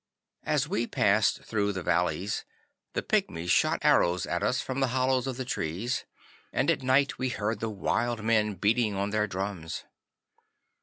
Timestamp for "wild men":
7.69-8.55